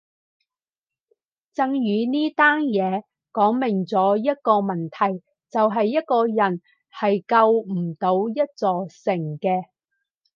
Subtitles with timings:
[1.53, 6.59] 震宇呢單嘢講明咗一個問題就係一個人
[6.91, 9.65] 係救唔到一座城嘅